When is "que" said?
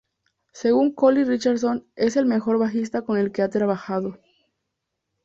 3.31-3.43